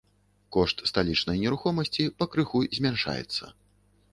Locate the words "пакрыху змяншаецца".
2.23-3.43